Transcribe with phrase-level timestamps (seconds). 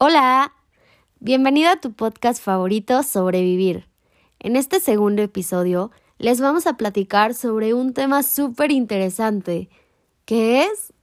[0.00, 0.52] Hola,
[1.18, 3.88] bienvenido a tu podcast favorito Sobrevivir.
[4.38, 9.68] En este segundo episodio les vamos a platicar sobre un tema súper interesante,
[10.24, 10.94] que es...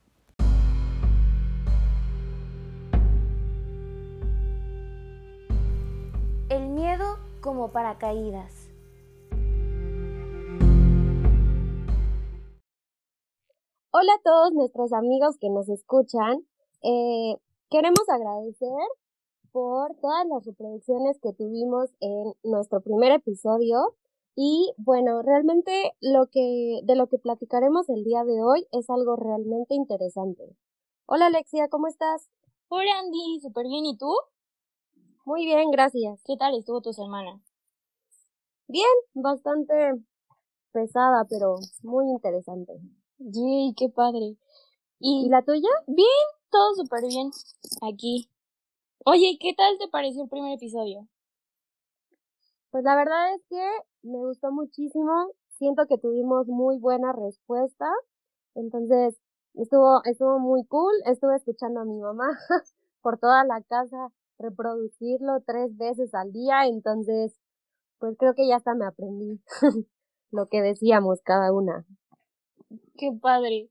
[6.47, 8.69] El miedo como paracaídas.
[13.91, 16.45] Hola a todos nuestros amigos que nos escuchan.
[16.81, 17.35] Eh,
[17.75, 18.87] Queremos agradecer
[19.51, 23.97] por todas las reproducciones que tuvimos en nuestro primer episodio
[24.33, 29.17] y bueno, realmente lo que de lo que platicaremos el día de hoy es algo
[29.17, 30.55] realmente interesante.
[31.05, 32.29] Hola Alexia, ¿cómo estás?
[32.69, 34.13] Hola Andy, súper bien, ¿y tú?
[35.25, 36.23] Muy bien, gracias.
[36.23, 37.41] ¿Qué tal estuvo tu semana?
[38.69, 40.01] Bien, bastante
[40.71, 42.71] pesada, pero muy interesante.
[43.17, 44.37] Yay, qué padre.
[44.97, 45.69] ¿Y la tuya?
[45.87, 47.31] Bien, todo súper bien
[47.81, 48.29] aquí.
[49.05, 51.05] Oye, ¿qué tal te pareció el primer episodio?
[52.71, 53.69] Pues la verdad es que
[54.03, 55.11] me gustó muchísimo.
[55.57, 57.85] Siento que tuvimos muy buena respuesta.
[58.55, 59.19] Entonces,
[59.55, 60.93] estuvo, estuvo muy cool.
[61.05, 62.27] Estuve escuchando a mi mamá
[63.01, 66.67] por toda la casa reproducirlo tres veces al día.
[66.67, 67.37] Entonces,
[67.99, 69.41] pues creo que ya hasta me aprendí
[70.31, 71.85] lo que decíamos cada una.
[72.97, 73.69] Qué padre.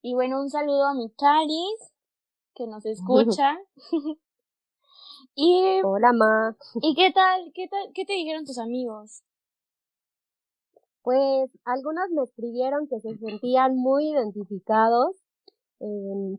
[0.00, 1.92] Y bueno, un saludo a mi Charis,
[2.60, 3.58] que nos escucha.
[5.34, 6.56] y Hola, Ma.
[6.82, 7.50] ¿Y qué tal?
[7.54, 7.90] ¿Qué tal?
[7.94, 9.22] ¿Qué te dijeron tus amigos?
[11.02, 15.16] Pues algunos me escribieron que se sentían muy identificados
[15.80, 16.38] en,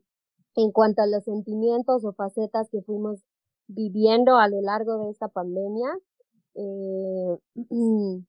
[0.56, 3.24] en cuanto a los sentimientos o facetas que fuimos
[3.68, 5.90] viviendo a lo largo de esta pandemia.
[6.54, 7.40] Eh,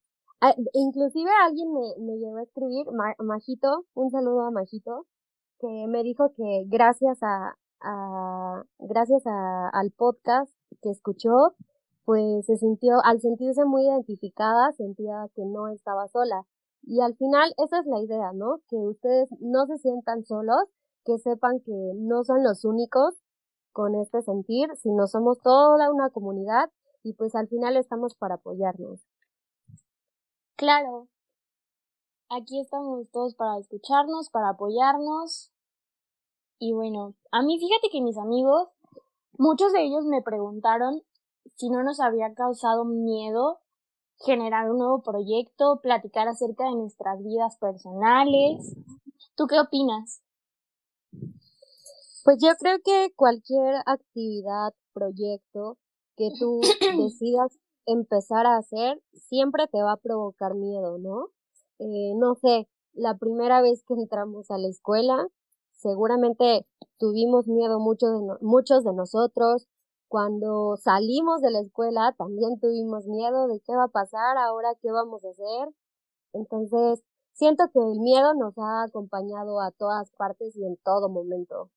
[0.72, 2.86] inclusive alguien me, me llegó a escribir,
[3.18, 5.06] Majito, un saludo a Majito,
[5.60, 7.58] que me dijo que gracias a,
[8.78, 11.54] gracias a, al podcast que escuchó,
[12.04, 16.46] pues se sintió, al sentirse muy identificada, sentía que no estaba sola.
[16.82, 18.58] Y al final, esa es la idea, ¿no?
[18.68, 20.64] Que ustedes no se sientan solos,
[21.04, 23.14] que sepan que no son los únicos
[23.72, 26.70] con este sentir, sino somos toda una comunidad
[27.02, 29.00] y pues al final estamos para apoyarnos.
[30.56, 31.08] Claro.
[32.28, 35.51] Aquí estamos todos para escucharnos, para apoyarnos
[36.62, 38.68] y bueno, a mí fíjate que mis amigos,
[39.36, 41.02] muchos de ellos me preguntaron
[41.56, 43.58] si no nos había causado miedo
[44.24, 48.76] generar un nuevo proyecto, platicar acerca de nuestras vidas personales.
[49.34, 50.22] ¿Tú qué opinas?
[52.22, 55.78] Pues yo creo que cualquier actividad, proyecto
[56.16, 56.60] que tú
[56.96, 61.26] decidas empezar a hacer, siempre te va a provocar miedo, ¿no?
[61.80, 65.26] Eh, no sé, la primera vez que entramos a la escuela,
[65.82, 66.66] seguramente
[66.98, 69.66] tuvimos miedo mucho de muchos de nosotros.
[70.08, 74.90] Cuando salimos de la escuela también tuvimos miedo de qué va a pasar, ahora qué
[74.92, 75.74] vamos a hacer.
[76.32, 81.70] Entonces, siento que el miedo nos ha acompañado a todas partes y en todo momento.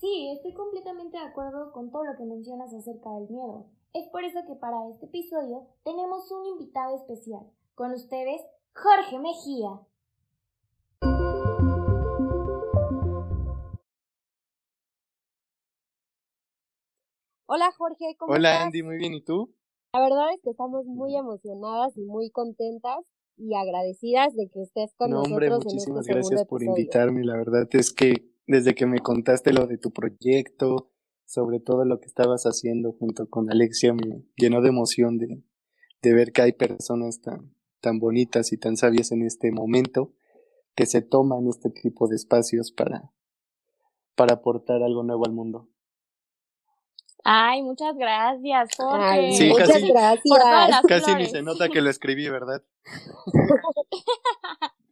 [0.00, 3.66] Sí, estoy completamente de acuerdo con todo lo que mencionas acerca del miedo.
[3.92, 7.46] Es por eso que para este episodio tenemos un invitado especial.
[7.74, 8.40] Con ustedes,
[8.74, 9.80] Jorge Mejía.
[17.54, 18.66] Hola Jorge, ¿cómo Hola estás?
[18.68, 19.54] Andy, muy bien, ¿y tú?
[19.92, 23.04] La verdad es que estamos muy emocionadas y muy contentas
[23.36, 25.32] y agradecidas de que estés con no, nosotros.
[25.32, 26.80] Hombre, en este muchísimas gracias por episodio.
[26.80, 27.24] invitarme.
[27.24, 30.92] La verdad es que desde que me contaste lo de tu proyecto,
[31.26, 35.44] sobre todo lo que estabas haciendo junto con Alexia, me llenó de emoción de,
[36.00, 40.14] de ver que hay personas tan, tan bonitas y tan sabias en este momento
[40.74, 43.12] que se toman este tipo de espacios para,
[44.16, 45.68] para aportar algo nuevo al mundo.
[47.24, 49.32] Ay, muchas gracias, Jorge.
[49.32, 50.82] sí, muchas casi, gracias.
[50.88, 52.62] Casi ni se nota que lo escribí, ¿verdad?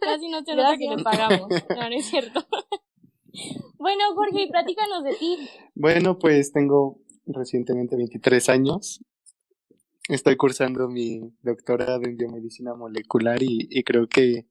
[0.00, 1.48] casi no se nota que le pagamos.
[1.76, 2.46] No, no es cierto.
[3.78, 5.48] bueno, Jorge, platícanos de ti.
[5.74, 9.04] Bueno, pues tengo recientemente 23 años.
[10.08, 14.46] Estoy cursando mi doctorado en biomedicina molecular y, y creo que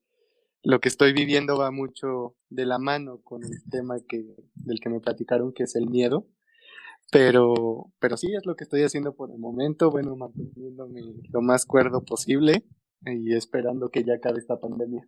[0.64, 4.24] lo que estoy viviendo va mucho de la mano con el tema que,
[4.56, 6.26] del que me platicaron, que es el miedo.
[7.12, 11.66] Pero, pero sí es lo que estoy haciendo por el momento, bueno, manteniéndome lo más
[11.66, 12.64] cuerdo posible
[13.06, 15.08] y esperando que ya acabe esta pandemia.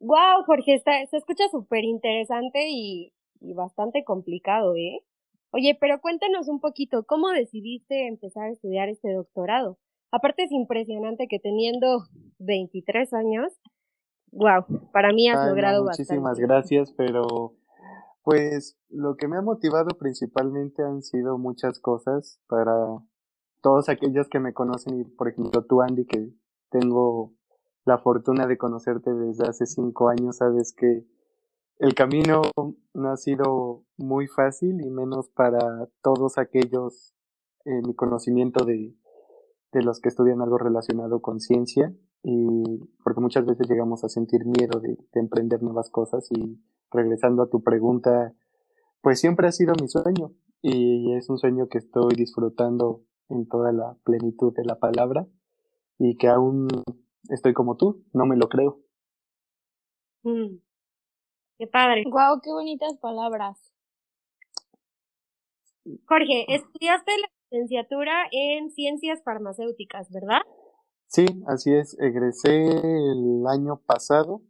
[0.00, 5.04] Wow, Jorge, está, se escucha súper interesante y, y bastante complicado, ¿eh?
[5.50, 9.78] Oye, pero cuéntanos un poquito, ¿cómo decidiste empezar a estudiar este doctorado?
[10.10, 12.04] Aparte es impresionante que teniendo
[12.38, 13.52] 23 años,
[14.32, 16.14] wow, para mí has Ay, logrado no, bastante.
[16.14, 17.54] Muchísimas gracias, pero
[18.22, 22.74] Pues lo que me ha motivado principalmente han sido muchas cosas para
[23.62, 26.30] todos aquellos que me conocen y por ejemplo tú Andy que
[26.70, 27.32] tengo
[27.86, 31.06] la fortuna de conocerte desde hace cinco años, sabes que
[31.78, 32.42] el camino
[32.92, 37.14] no ha sido muy fácil y menos para todos aquellos
[37.64, 38.94] en mi conocimiento de,
[39.72, 41.92] de los que estudian algo relacionado con ciencia
[42.22, 46.60] y porque muchas veces llegamos a sentir miedo de, de emprender nuevas cosas y
[46.90, 48.34] regresando a tu pregunta,
[49.02, 50.32] pues siempre ha sido mi sueño
[50.62, 55.26] y es un sueño que estoy disfrutando en toda la plenitud de la palabra
[55.98, 56.68] y que aún
[57.28, 58.80] estoy como tú, no me lo creo.
[60.22, 60.58] Mm.
[61.58, 62.04] Qué padre.
[62.08, 63.58] Guau, qué bonitas palabras.
[66.06, 70.40] Jorge, estudiaste la licenciatura en ciencias farmacéuticas, ¿verdad?
[71.06, 71.98] Sí, así es.
[71.98, 74.42] Egresé el año pasado,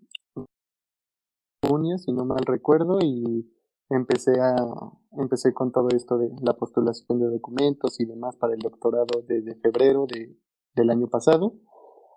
[1.62, 3.48] junio, si no mal recuerdo, y
[3.90, 4.54] empecé a
[5.12, 9.54] empecé con todo esto de la postulación de documentos y demás para el doctorado desde
[9.56, 10.36] febrero de,
[10.74, 11.54] del año pasado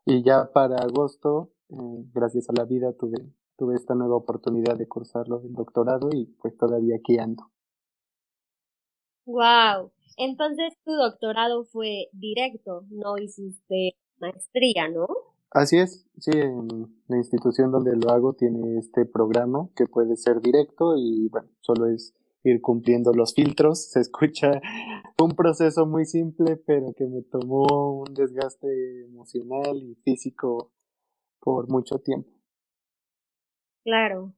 [0.06, 1.75] y ya para agosto eh,
[2.13, 6.57] gracias a la vida tuve tuve esta nueva oportunidad de cursarlo del doctorado y pues
[6.57, 7.51] todavía aquí ando.
[9.25, 9.92] Wow.
[10.23, 15.07] Entonces tu doctorado fue directo, no hiciste maestría, ¿no?
[15.50, 16.68] Así es, sí, en
[17.07, 21.88] la institución donde lo hago tiene este programa que puede ser directo y bueno, solo
[21.88, 22.13] es
[22.44, 23.89] ir cumpliendo los filtros.
[23.89, 24.62] Se escucha
[25.19, 30.71] un proceso muy simple, pero que me tomó un desgaste emocional y físico
[31.39, 32.29] por mucho tiempo.
[33.83, 34.35] Claro.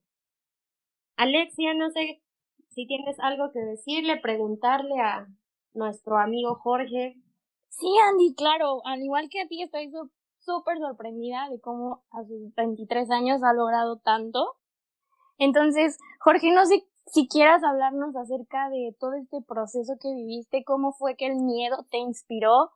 [1.17, 2.21] Alexia, no sé
[2.69, 5.27] si tienes algo que decirle, preguntarle a
[5.73, 7.15] nuestro amigo Jorge.
[7.69, 9.91] Sí, Andy, claro, al igual que a ti estoy
[10.39, 14.55] súper sorprendida de cómo a sus 23 años ha logrado tanto.
[15.37, 20.93] Entonces, Jorge, no sé si quieras hablarnos acerca de todo este proceso que viviste, cómo
[20.93, 22.71] fue que el miedo te inspiró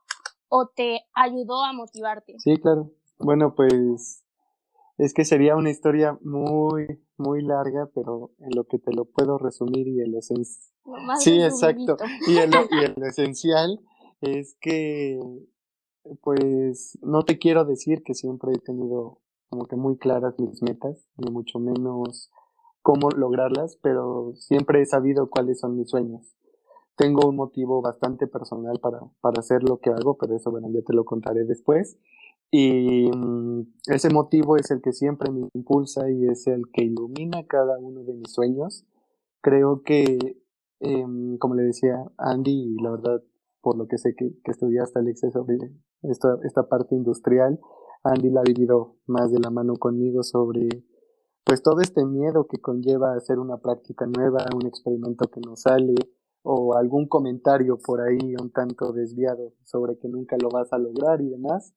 [0.48, 2.34] o te ayudó a motivarte.
[2.38, 2.90] Sí, claro.
[3.18, 4.24] Bueno, pues
[4.96, 9.38] es que sería una historia muy, muy larga, pero en lo que te lo puedo
[9.38, 10.74] resumir y el esencial.
[11.18, 11.96] Sí, exacto.
[12.26, 13.80] Y el, y el esencial
[14.20, 15.20] es que
[16.22, 19.20] pues no te quiero decir que siempre he tenido
[19.50, 22.30] como que muy claras mis metas, ni mucho menos
[22.82, 26.34] cómo lograrlas, pero siempre he sabido cuáles son mis sueños.
[26.96, 30.82] Tengo un motivo bastante personal para, para hacer lo que hago, pero eso, bueno, ya
[30.82, 31.98] te lo contaré después.
[32.50, 37.46] Y mm, ese motivo es el que siempre me impulsa y es el que ilumina
[37.46, 38.86] cada uno de mis sueños.
[39.40, 40.36] Creo que,
[40.80, 43.22] em, como le decía Andy, la verdad,
[43.60, 45.58] por lo que sé que, que estudiaste, Alex, sobre
[46.02, 47.60] esta, esta parte industrial.
[48.04, 50.68] Andy la ha vivido más de la mano conmigo sobre
[51.44, 55.94] pues todo este miedo que conlleva hacer una práctica nueva, un experimento que no sale
[56.42, 61.22] o algún comentario por ahí un tanto desviado sobre que nunca lo vas a lograr
[61.22, 61.72] y demás.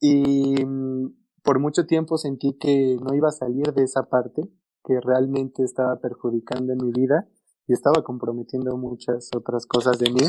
[0.00, 4.42] Y mm, por mucho tiempo sentí que no iba a salir de esa parte,
[4.84, 7.28] que realmente estaba perjudicando mi vida
[7.66, 10.22] y estaba comprometiendo muchas otras cosas de mí.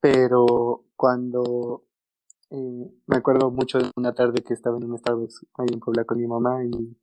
[0.00, 1.84] Pero cuando
[2.50, 6.04] eh, me acuerdo mucho de una tarde que estaba en un Starbucks ahí en Puebla
[6.04, 6.96] con mi mamá y,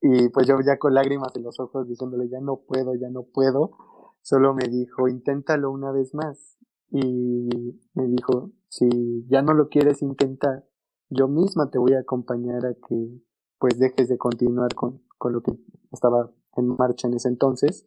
[0.00, 3.24] y pues yo ya con lágrimas en los ojos diciéndole ya no puedo, ya no
[3.24, 3.72] puedo,
[4.22, 6.56] solo me dijo inténtalo una vez más
[6.90, 7.48] y
[7.94, 10.66] me dijo si ya no lo quieres intentar
[11.08, 13.20] yo misma te voy a acompañar a que
[13.58, 15.52] pues dejes de continuar con, con lo que
[15.92, 17.86] estaba en marcha en ese entonces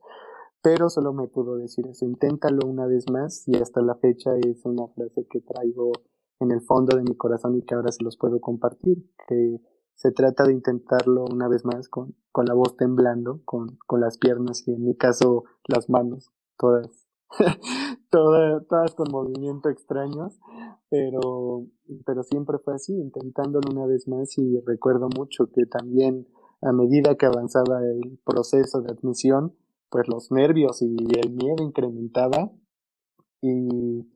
[0.61, 4.65] pero solo me pudo decir eso, inténtalo una vez más y hasta la fecha es
[4.65, 5.91] una frase que traigo
[6.39, 9.61] en el fondo de mi corazón y que ahora se los puedo compartir, que
[9.95, 14.17] se trata de intentarlo una vez más con, con la voz temblando, con, con las
[14.17, 17.07] piernas y en mi caso las manos, todas,
[18.09, 20.39] todas, con movimiento extraños,
[20.89, 21.65] pero,
[22.05, 26.27] pero siempre fue así, intentándolo una vez más y recuerdo mucho que también
[26.61, 29.55] a medida que avanzaba el proceso de admisión,
[29.89, 32.51] pues los nervios y el miedo incrementaba
[33.41, 34.07] y,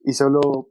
[0.00, 0.70] y solo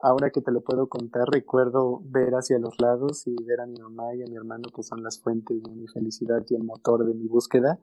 [0.00, 3.80] ahora que te lo puedo contar recuerdo ver hacia los lados y ver a mi
[3.80, 7.06] mamá y a mi hermano que son las fuentes de mi felicidad y el motor
[7.06, 7.80] de mi búsqueda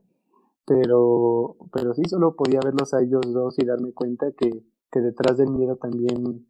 [0.72, 4.50] pero pero sí solo podía verlos a ellos dos y darme cuenta que,
[4.90, 6.48] que detrás del miedo también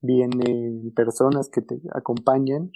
[0.00, 2.72] vienen personas que te acompañan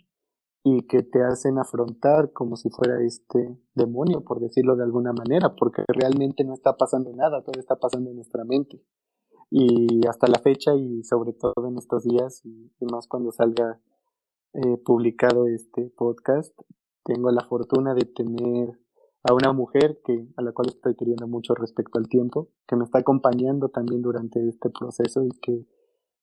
[0.63, 5.57] y que te hacen afrontar como si fuera este demonio, por decirlo de alguna manera,
[5.57, 8.81] porque realmente no está pasando nada, todo está pasando en nuestra mente.
[9.51, 13.81] Y hasta la fecha y sobre todo en estos días y, más cuando salga
[14.53, 16.57] eh, publicado este podcast,
[17.05, 18.79] tengo la fortuna de tener
[19.25, 22.85] a una mujer que, a la cual estoy queriendo mucho respecto al tiempo, que me
[22.85, 25.65] está acompañando también durante este proceso y que,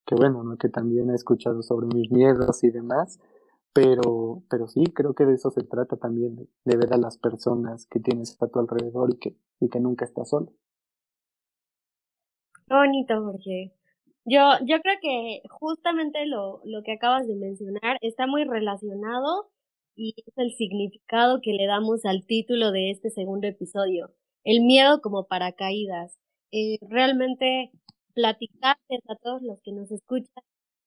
[0.05, 0.55] que bueno, ¿no?
[0.57, 3.19] que también ha escuchado sobre mis miedos y demás,
[3.73, 7.87] pero, pero sí, creo que de eso se trata también, de, ver a las personas
[7.87, 10.51] que tienes a tu alrededor y que, y que nunca estás solo.
[12.67, 13.73] Bonito, Jorge.
[14.25, 19.49] Yo, yo creo que justamente lo, lo que acabas de mencionar está muy relacionado
[19.95, 24.11] y es el significado que le damos al título de este segundo episodio,
[24.43, 26.17] el miedo como paracaídas.
[26.51, 27.71] Eh, realmente
[28.13, 30.43] platicarles a todos los que nos escuchan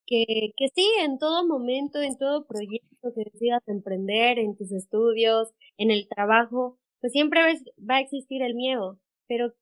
[0.07, 5.49] que, que sí, en todo momento, en todo proyecto que decidas emprender, en tus estudios,
[5.79, 7.41] en el trabajo, pues siempre
[7.89, 8.99] va a existir el miedo.
[9.29, 9.53] Pero,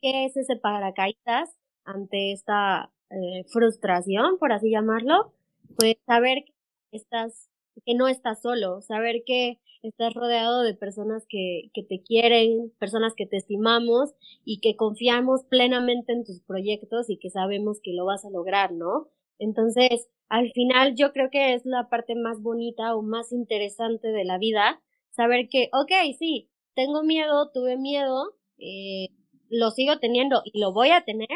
[0.00, 1.50] ¿qué es ese paracaídas
[1.84, 5.34] ante esta eh, frustración, por así llamarlo?
[5.76, 7.48] Pues saber que estás
[7.84, 13.14] que no estás solo, saber que estás rodeado de personas que, que te quieren, personas
[13.16, 14.12] que te estimamos
[14.44, 18.72] y que confiamos plenamente en tus proyectos y que sabemos que lo vas a lograr,
[18.72, 19.08] ¿no?
[19.38, 24.24] Entonces, al final yo creo que es la parte más bonita o más interesante de
[24.24, 29.08] la vida, saber que, ok, sí, tengo miedo, tuve miedo, eh,
[29.48, 31.28] lo sigo teniendo y lo voy a tener,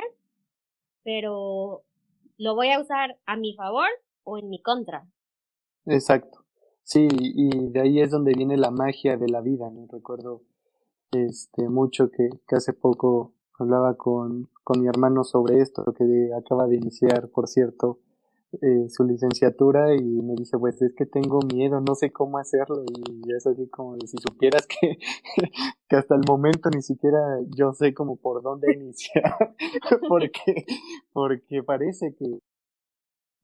[1.03, 1.83] pero
[2.39, 3.89] lo voy a usar a mi favor
[4.23, 5.07] o en mi contra.
[5.87, 6.41] Exacto.
[6.83, 9.87] Sí, y de ahí es donde viene la magia de la vida, ¿no?
[9.91, 10.43] Recuerdo
[11.13, 16.77] este mucho que, hace poco hablaba con, con mi hermano sobre esto, que acaba de
[16.77, 18.01] iniciar, por cierto,
[18.63, 22.85] eh, su licenciatura y me dice, pues es que tengo miedo, no sé cómo hacerlo
[22.85, 24.99] y es así como si supieras que,
[25.89, 29.55] que hasta el momento ni siquiera yo sé como por dónde iniciar,
[30.09, 30.67] porque,
[31.13, 32.41] porque parece que,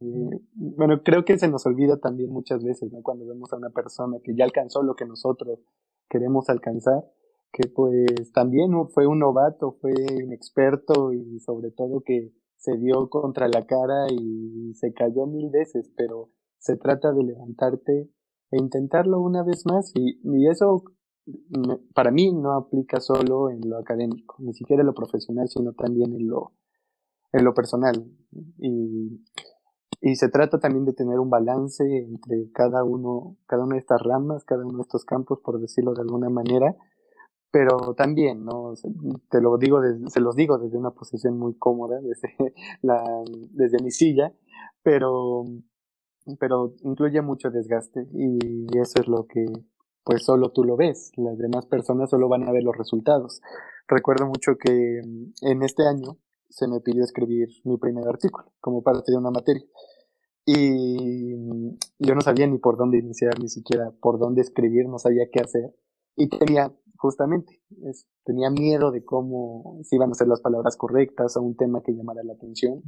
[0.00, 3.02] bueno, creo que se nos olvida también muchas veces, ¿no?
[3.02, 5.60] Cuando vemos a una persona que ya alcanzó lo que nosotros
[6.08, 7.04] queremos alcanzar,
[7.52, 9.92] que pues también fue un novato, fue
[10.24, 15.50] un experto y sobre todo que se dio contra la cara y se cayó mil
[15.50, 18.10] veces, pero se trata de levantarte
[18.50, 20.82] e intentarlo una vez más y, y eso
[21.94, 26.14] para mí no aplica solo en lo académico, ni siquiera en lo profesional, sino también
[26.14, 26.52] en lo,
[27.32, 28.04] en lo personal.
[28.58, 29.22] Y
[30.00, 34.00] y se trata también de tener un balance entre cada uno, cada una de estas
[34.02, 36.74] ramas, cada uno de estos campos, por decirlo de alguna manera,
[37.50, 38.74] pero también, ¿no?
[39.28, 42.34] Te lo digo, se los digo desde una posición muy cómoda, desde
[42.82, 43.02] la,
[43.50, 44.32] desde mi silla,
[44.82, 45.44] pero,
[46.38, 49.44] pero incluye mucho desgaste y eso es lo que,
[50.04, 53.42] pues solo tú lo ves, las demás personas solo van a ver los resultados.
[53.88, 55.00] Recuerdo mucho que
[55.42, 56.16] en este año
[56.50, 59.64] se me pidió escribir mi primer artículo como parte de una materia.
[60.44, 61.34] Y
[61.98, 65.40] yo no sabía ni por dónde iniciar, ni siquiera por dónde escribir, no sabía qué
[65.40, 65.74] hacer.
[66.16, 67.62] Y tenía, justamente,
[68.24, 71.92] tenía miedo de cómo, si iban a ser las palabras correctas o un tema que
[71.92, 72.82] llamara la atención.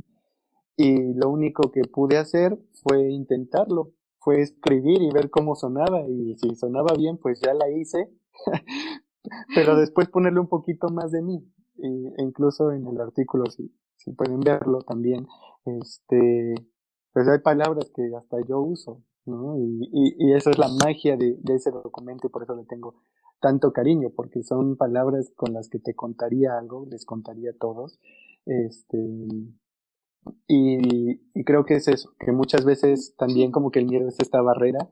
[0.76, 6.08] Y lo único que pude hacer fue intentarlo, fue escribir y ver cómo sonaba.
[6.08, 8.10] Y si sonaba bien, pues ya la hice.
[9.54, 11.46] Pero después ponerle un poquito más de mí.
[11.78, 15.26] E incluso en el artículo, si, si pueden verlo también,
[15.64, 16.54] este,
[17.12, 19.56] pues hay palabras que hasta yo uso, ¿no?
[19.58, 22.64] Y, y, y eso es la magia de, de, ese documento y por eso le
[22.64, 22.96] tengo
[23.40, 27.98] tanto cariño, porque son palabras con las que te contaría algo, les contaría a todos.
[28.46, 28.98] Este,
[30.46, 34.20] y, y creo que es eso, que muchas veces también como que el miedo es
[34.20, 34.88] esta barrera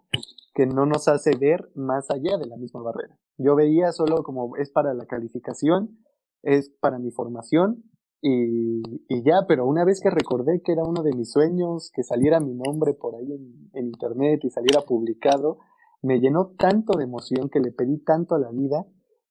[0.55, 3.17] que no nos hace ver más allá de la misma barrera.
[3.39, 5.99] Yo veía solo como es para la calificación,
[6.42, 7.85] es para mi formación,
[8.23, 12.02] y, y, ya, pero una vez que recordé que era uno de mis sueños, que
[12.02, 15.59] saliera mi nombre por ahí en, internet y saliera publicado,
[16.02, 18.87] me llenó tanto de emoción que le pedí tanto a la vida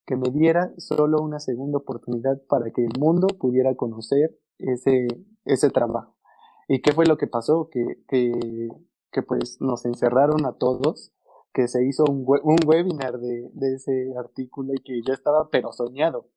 [0.07, 5.07] que me diera solo una segunda oportunidad para que el mundo pudiera conocer ese,
[5.45, 6.15] ese trabajo.
[6.67, 7.69] ¿Y qué fue lo que pasó?
[7.71, 8.31] Que, que,
[9.11, 11.13] que pues nos encerraron a todos,
[11.53, 15.71] que se hizo un, un webinar de, de ese artículo y que ya estaba pero
[15.73, 16.27] soñado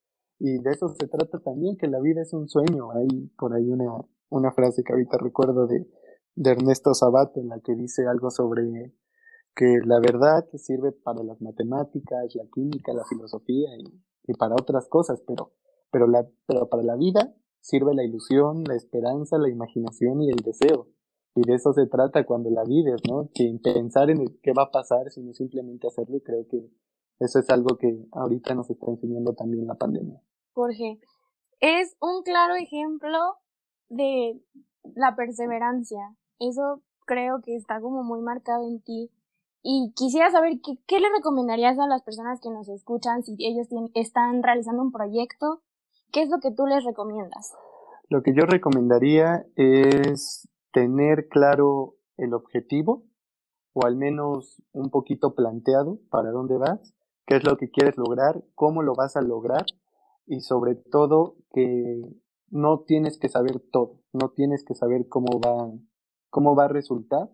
[0.44, 2.90] y de eso se trata también, que la vida es un sueño.
[2.90, 3.84] Hay por ahí una,
[4.28, 5.88] una frase que ahorita recuerdo de,
[6.34, 8.92] de Ernesto Sabato en la que dice algo sobre
[9.54, 15.22] que la verdad sirve para las matemáticas, la química, la filosofía y, para otras cosas,
[15.28, 15.52] pero,
[15.92, 20.42] pero, la, pero para la vida sirve la ilusión, la esperanza, la imaginación y el
[20.44, 20.88] deseo.
[21.36, 23.30] Y de eso se trata cuando la vives, ¿no?
[23.32, 26.16] Sin pensar en qué va a pasar, sino simplemente hacerlo.
[26.16, 26.68] Y creo que
[27.20, 30.20] eso es algo que ahorita nos está enseñando también la pandemia.
[30.54, 31.00] Jorge.
[31.60, 33.18] Es un claro ejemplo
[33.88, 34.40] de
[34.94, 36.16] la perseverancia.
[36.38, 39.10] Eso creo que está como muy marcado en ti.
[39.62, 43.68] Y quisiera saber qué, qué le recomendarías a las personas que nos escuchan si ellos
[43.94, 45.62] están realizando un proyecto.
[46.10, 47.54] ¿Qué es lo que tú les recomiendas?
[48.08, 53.04] Lo que yo recomendaría es tener claro el objetivo
[53.72, 56.94] o al menos un poquito planteado para dónde vas,
[57.26, 59.64] qué es lo que quieres lograr, cómo lo vas a lograr
[60.26, 62.02] y sobre todo que
[62.50, 65.72] no tienes que saber todo, no tienes que saber cómo va,
[66.30, 67.30] cómo va a resultar,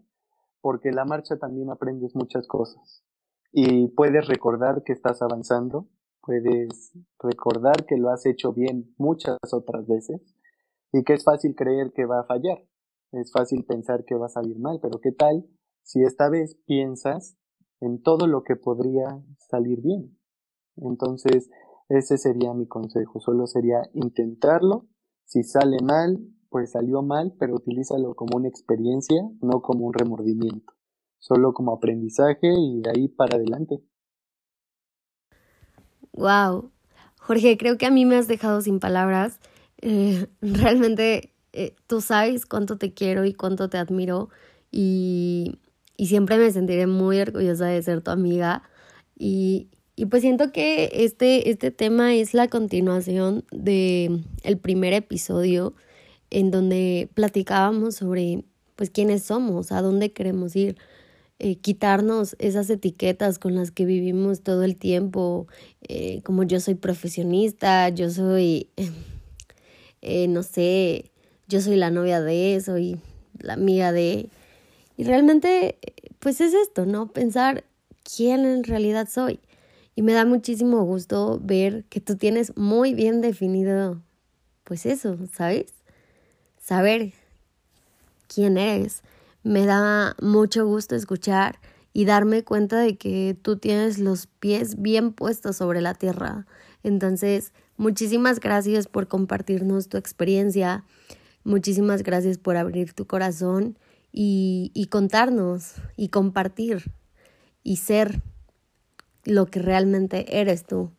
[0.60, 3.04] porque la marcha también aprendes muchas cosas
[3.52, 5.88] y puedes recordar que estás avanzando,
[6.20, 10.20] puedes recordar que lo has hecho bien muchas otras veces
[10.92, 12.58] y que es fácil creer que va a fallar,
[13.12, 15.46] es fácil pensar que va a salir mal, pero ¿qué tal
[15.82, 17.38] si esta vez piensas
[17.80, 20.18] en todo lo que podría salir bien?
[20.76, 21.50] Entonces,
[21.88, 24.86] ese sería mi consejo, solo sería intentarlo,
[25.24, 26.18] si sale mal,
[26.50, 30.74] pues salió mal, pero utilízalo como una experiencia, no como un remordimiento,
[31.18, 33.80] solo como aprendizaje y de ahí para adelante.
[36.12, 36.70] Wow,
[37.20, 39.40] Jorge, creo que a mí me has dejado sin palabras.
[39.80, 44.28] Eh, realmente eh, tú sabes cuánto te quiero y cuánto te admiro
[44.70, 45.58] y,
[45.96, 48.62] y siempre me sentiré muy orgullosa de ser tu amiga
[49.16, 49.68] y,
[49.98, 55.74] y pues siento que este, este tema es la continuación de el primer episodio
[56.30, 58.44] en donde platicábamos sobre
[58.76, 60.76] pues quiénes somos, a dónde queremos ir,
[61.40, 65.48] eh, quitarnos esas etiquetas con las que vivimos todo el tiempo,
[65.88, 68.68] eh, como yo soy profesionista, yo soy,
[70.02, 71.10] eh, no sé,
[71.48, 73.00] yo soy la novia de, soy
[73.40, 74.28] la amiga de...
[74.96, 75.76] Y realmente,
[76.20, 77.10] pues es esto, ¿no?
[77.10, 77.64] Pensar
[78.04, 79.40] quién en realidad soy.
[79.98, 84.00] Y me da muchísimo gusto ver que tú tienes muy bien definido,
[84.62, 85.74] pues eso, ¿sabes?
[86.56, 87.14] Saber
[88.32, 89.02] quién eres.
[89.42, 91.58] Me da mucho gusto escuchar
[91.92, 96.46] y darme cuenta de que tú tienes los pies bien puestos sobre la tierra.
[96.84, 100.84] Entonces, muchísimas gracias por compartirnos tu experiencia.
[101.42, 103.76] Muchísimas gracias por abrir tu corazón
[104.12, 106.92] y, y contarnos y compartir
[107.64, 108.22] y ser
[109.28, 110.90] lo que realmente eres tú.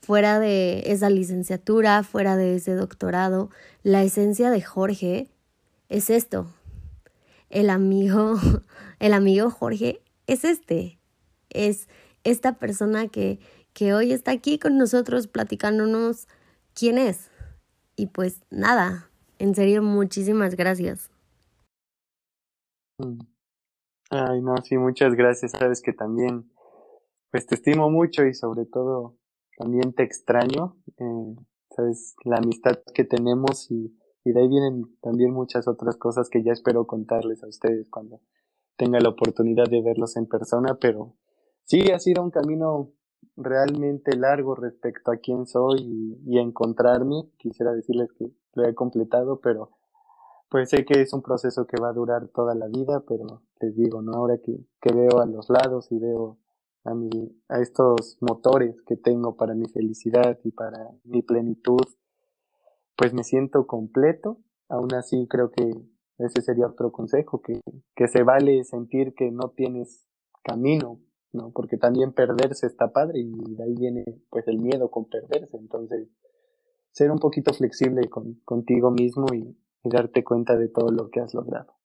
[0.00, 3.50] Fuera de esa licenciatura, fuera de ese doctorado,
[3.82, 5.28] la esencia de Jorge
[5.88, 6.52] es esto.
[7.48, 8.34] El amigo,
[8.98, 10.98] el amigo Jorge es este.
[11.48, 11.88] Es
[12.24, 13.38] esta persona que,
[13.72, 16.26] que hoy está aquí con nosotros platicándonos
[16.74, 17.30] quién es.
[17.94, 21.10] Y pues nada, en serio, muchísimas gracias.
[22.98, 23.20] Mm.
[24.10, 25.52] Ay, no, sí, muchas gracias.
[25.52, 26.50] Sabes que también
[27.30, 29.16] pues te estimo mucho y sobre todo
[29.56, 31.36] también te extraño, eh,
[31.70, 36.50] sabes, la amistad que tenemos y, de ahí vienen también muchas otras cosas que ya
[36.50, 38.20] espero contarles a ustedes cuando
[38.76, 41.14] tenga la oportunidad de verlos en persona, pero
[41.62, 42.90] sí ha sido un camino
[43.36, 47.30] realmente largo respecto a quién soy y, y encontrarme.
[47.38, 49.70] Quisiera decirles que lo he completado, pero
[50.48, 53.76] pues sé que es un proceso que va a durar toda la vida, pero les
[53.76, 54.12] digo, ¿no?
[54.12, 56.38] Ahora que, que veo a los lados y veo
[56.86, 57.10] a, mi,
[57.48, 61.84] a estos motores que tengo para mi felicidad y para mi plenitud,
[62.96, 64.38] pues me siento completo.
[64.68, 65.70] Aún así creo que
[66.18, 67.60] ese sería otro consejo, que,
[67.94, 70.06] que se vale sentir que no tienes
[70.42, 71.00] camino,
[71.32, 71.50] ¿no?
[71.52, 75.56] Porque también perderse está padre y de ahí viene pues el miedo con perderse.
[75.56, 76.08] Entonces,
[76.92, 81.20] ser un poquito flexible con, contigo mismo y, y darte cuenta de todo lo que
[81.20, 81.75] has logrado.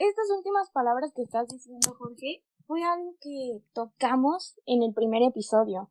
[0.00, 5.90] Estas últimas palabras que estás diciendo, Jorge, fue algo que tocamos en el primer episodio.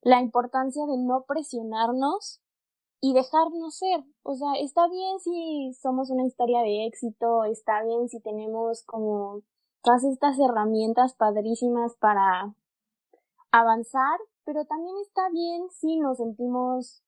[0.00, 2.40] La importancia de no presionarnos
[3.02, 4.04] y dejarnos ser.
[4.22, 9.42] O sea, está bien si somos una historia de éxito, está bien si tenemos como
[9.82, 12.54] todas estas herramientas padrísimas para
[13.50, 17.04] avanzar, pero también está bien si nos sentimos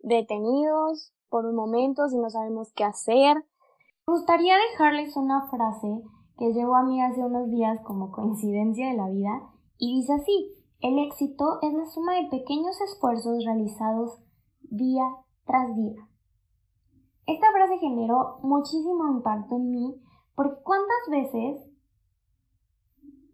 [0.00, 3.44] detenidos por un momento, si no sabemos qué hacer.
[4.06, 6.02] Gustaría dejarles una frase
[6.36, 10.54] que llegó a mí hace unos días como coincidencia de la vida y dice así,
[10.80, 14.18] el éxito es la suma de pequeños esfuerzos realizados
[14.62, 15.04] día
[15.44, 16.08] tras día.
[17.26, 20.02] Esta frase generó muchísimo impacto en mí
[20.34, 21.70] porque cuántas veces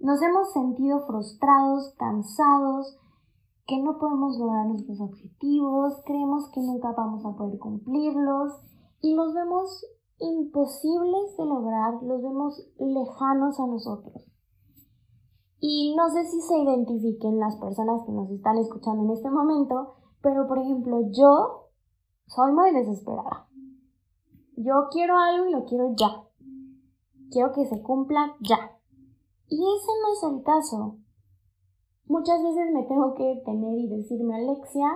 [0.01, 2.99] nos hemos sentido frustrados, cansados,
[3.67, 8.53] que no podemos lograr nuestros objetivos, creemos que nunca vamos a poder cumplirlos
[9.01, 9.85] y los vemos
[10.19, 14.25] imposibles de lograr, los vemos lejanos a nosotros.
[15.59, 19.95] Y no sé si se identifiquen las personas que nos están escuchando en este momento,
[20.23, 21.71] pero por ejemplo yo
[22.27, 23.49] soy muy desesperada.
[24.57, 26.25] Yo quiero algo y lo quiero ya.
[27.31, 28.79] Quiero que se cumpla ya.
[29.49, 30.99] Y ese no es el caso.
[32.07, 34.89] Muchas veces me tengo que detener y decirme, Alexia,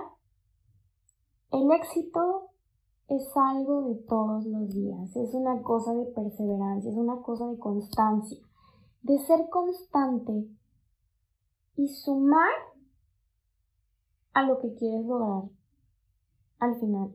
[1.51, 2.50] el éxito
[3.11, 7.59] es algo de todos los días, es una cosa de perseverancia, es una cosa de
[7.59, 8.39] constancia,
[9.01, 10.47] de ser constante
[11.75, 12.53] y sumar
[14.33, 15.43] a lo que quieres lograr
[16.59, 17.13] al final.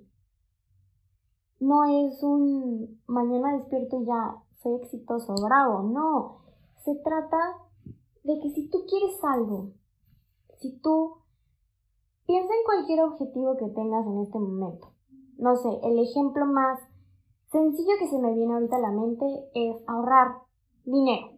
[1.61, 6.43] No es un mañana despierto y ya soy exitoso, bravo, no.
[6.85, 7.39] Se trata
[8.23, 9.71] de que si tú quieres algo,
[10.59, 11.15] si tú
[12.27, 14.96] piensa en cualquier objetivo que tengas en este momento.
[15.39, 16.81] No sé, el ejemplo más
[17.51, 20.39] sencillo que se me viene ahorita a la mente es ahorrar
[20.85, 21.37] dinero.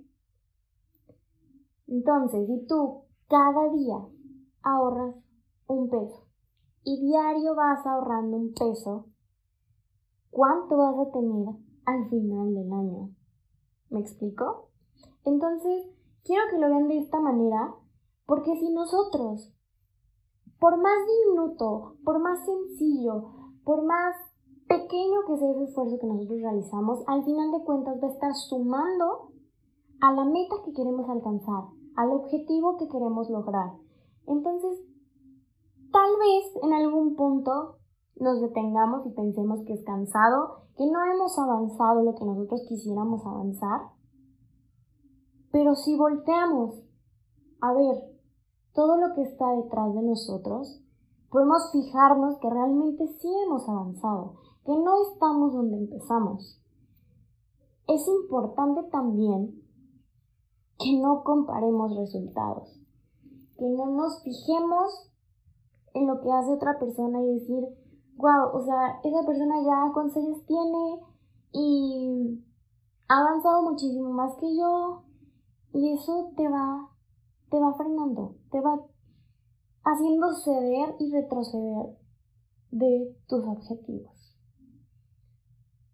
[1.89, 3.97] Entonces, si tú cada día
[4.63, 5.17] ahorras
[5.67, 6.27] un peso
[6.85, 9.07] y diario vas ahorrando un peso,
[10.31, 11.55] ¿cuánto vas a tener
[11.87, 13.11] al final del año?
[13.91, 14.71] ¿Me explico?
[15.25, 15.87] Entonces,
[16.25, 17.75] quiero que lo vean de esta manera
[18.27, 19.55] porque si nosotros,
[20.61, 23.38] por más diminuto, por más sencillo,
[23.69, 24.17] por más
[24.67, 28.35] pequeño que sea ese esfuerzo que nosotros realizamos, al final de cuentas va a estar
[28.35, 29.29] sumando
[30.01, 33.75] a la meta que queremos alcanzar, al objetivo que queremos lograr.
[34.27, 34.81] Entonces,
[35.93, 37.77] tal vez en algún punto
[38.17, 43.21] nos detengamos y pensemos que es cansado, que no hemos avanzado lo que nosotros quisiéramos
[43.27, 43.83] avanzar.
[45.53, 46.83] Pero si volteamos
[47.61, 47.97] a ver
[48.73, 50.83] todo lo que está detrás de nosotros,
[51.31, 56.61] podemos fijarnos que realmente sí hemos avanzado, que no estamos donde empezamos.
[57.87, 59.63] Es importante también
[60.79, 62.81] que no comparemos resultados,
[63.57, 65.11] que no nos fijemos
[65.95, 67.65] en lo que hace otra persona y decir,
[68.17, 71.01] wow, o sea, esa persona ya cuántos años tiene
[71.53, 72.45] y
[73.09, 75.03] ha avanzado muchísimo más que yo
[75.73, 76.91] y eso te va
[77.51, 78.79] te va frenando, te va
[79.89, 81.97] haciendo ceder y retroceder
[82.71, 84.37] de tus objetivos.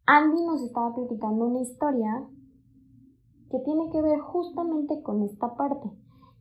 [0.06, 2.28] Andy nos estaba platicando una historia
[3.50, 5.88] que tiene que ver justamente con esta parte.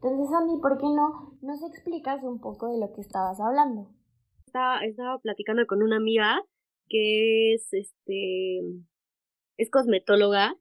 [0.02, 3.90] Entonces, Andy, ¿por qué no nos explicas un poco de lo que estabas hablando?
[4.48, 6.42] Estaba, platicando con una amiga
[6.90, 8.60] que es este
[9.58, 10.56] es cosmetóloga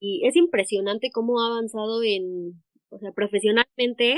[0.00, 4.16] y es impresionante cómo ha avanzado en o sea, profesionalmente,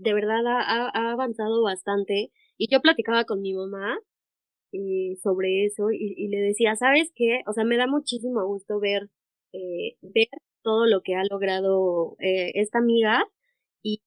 [0.00, 2.30] de verdad ha, avanzado bastante.
[2.58, 3.98] Y yo platicaba con mi mamá
[4.72, 7.42] eh, sobre eso y, le decía, ¿sabes qué?
[7.46, 9.10] O sea, me da muchísimo gusto ver,
[9.52, 10.28] eh, ver
[10.62, 13.24] todo lo que ha logrado eh, esta amiga
[13.82, 14.02] y,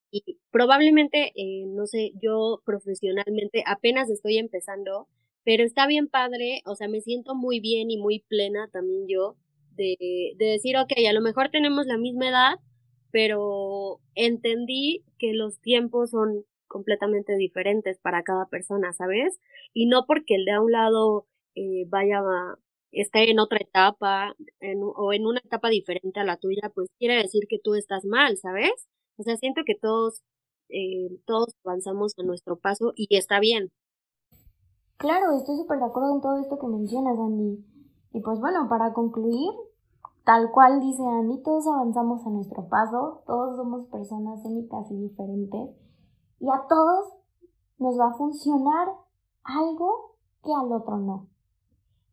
[0.52, 5.08] probablemente, eh, no sé, yo profesionalmente apenas estoy empezando,
[5.44, 9.36] pero está bien padre, o sea, me siento muy bien y muy plena también yo
[9.72, 9.98] de,
[10.38, 12.56] de decir, ok, a lo mejor tenemos la misma edad,
[13.14, 19.40] pero entendí que los tiempos son completamente diferentes para cada persona, ¿sabes?
[19.72, 22.24] Y no porque el de a un lado eh, vaya
[22.92, 24.34] esté en otra etapa
[24.96, 28.38] o en una etapa diferente a la tuya, pues quiere decir que tú estás mal,
[28.38, 28.88] ¿sabes?
[29.18, 30.24] O sea, siento que todos,
[30.70, 33.72] eh, todos avanzamos a nuestro paso y está bien.
[34.98, 37.64] Claro, estoy súper de acuerdo en todo esto que mencionas, Andy.
[38.14, 39.52] Y pues bueno, para concluir,
[40.26, 45.76] Tal cual dice Andy, todos avanzamos a nuestro paso, todos somos personas únicas y diferentes
[46.40, 47.14] y a todos
[47.78, 48.88] nos va a funcionar
[49.44, 51.28] algo que al otro no.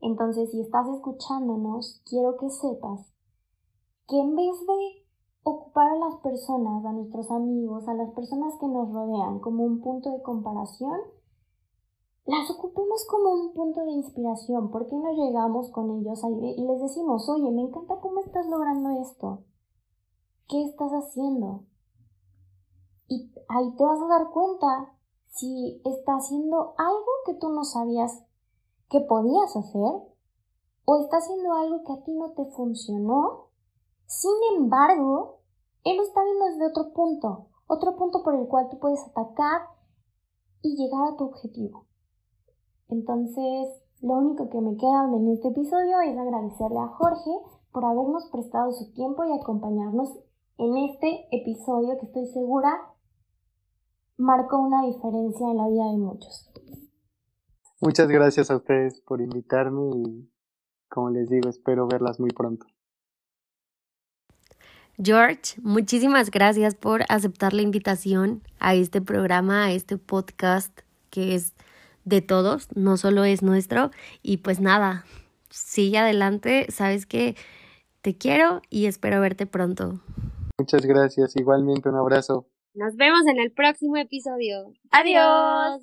[0.01, 3.13] Entonces, si estás escuchándonos, quiero que sepas
[4.09, 5.07] que en vez de
[5.45, 9.81] ocupar a las personas, a nuestros amigos, a las personas que nos rodean como un
[9.81, 10.99] punto de comparación,
[12.31, 14.71] las ocupemos como un punto de inspiración.
[14.71, 18.91] ¿Por qué no llegamos con ellos y les decimos, oye, me encanta cómo estás logrando
[19.03, 19.43] esto?
[20.49, 21.65] ¿Qué estás haciendo?
[23.09, 28.25] Y ahí te vas a dar cuenta si está haciendo algo que tú no sabías
[28.89, 29.93] que podías hacer
[30.85, 33.49] o está haciendo algo que a ti no te funcionó.
[34.07, 35.41] Sin embargo,
[35.83, 39.63] él está viendo desde otro punto, otro punto por el cual tú puedes atacar
[40.63, 41.90] y llegar a tu objetivo.
[42.91, 43.69] Entonces,
[44.01, 47.31] lo único que me queda en este episodio es agradecerle a Jorge
[47.73, 50.19] por habernos prestado su tiempo y acompañarnos
[50.59, 52.71] en este episodio que estoy segura
[54.17, 56.51] marcó una diferencia en la vida de muchos.
[57.81, 60.31] Muchas gracias a ustedes por invitarme y,
[60.89, 62.67] como les digo, espero verlas muy pronto.
[65.03, 71.55] George, muchísimas gracias por aceptar la invitación a este programa, a este podcast que es
[72.05, 73.91] de todos, no solo es nuestro.
[74.23, 75.05] Y pues nada,
[75.51, 77.37] sigue adelante, sabes que
[78.03, 80.01] te quiero y espero verte pronto.
[80.59, 82.47] Muchas gracias, igualmente un abrazo.
[82.75, 84.73] Nos vemos en el próximo episodio.
[84.91, 85.83] Adiós.